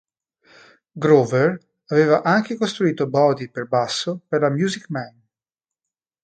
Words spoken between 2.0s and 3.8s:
anche costruito body per